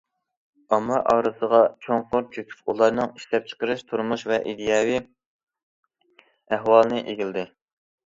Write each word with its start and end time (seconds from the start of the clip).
ئامما 0.69 0.95
ئارىسىغا 1.11 1.59
چوڭقۇر 1.87 2.25
چۆكۈپ، 2.39 2.73
ئۇلارنىڭ 2.73 3.13
ئىشلەپچىقىرىش، 3.21 3.87
تۇرمۇش 3.93 4.27
ۋە 4.35 4.43
ئىدىيەۋى 4.49 4.99
ئەھۋالىنى 5.03 7.09
ئىگىلىدى. 7.09 7.51